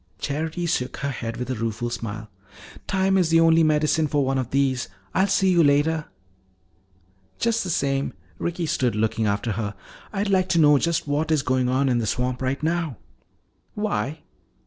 [0.17, 2.27] Charity shook her head with a rueful smile.
[2.87, 4.87] "Time is the only medicine for one of these.
[5.13, 6.05] I'll see you later."
[7.37, 9.75] "Just the same," Ricky stood looking after her,
[10.11, 12.97] "I'd like to know just what is going on in the swamp right now."
[13.75, 14.21] "Why?"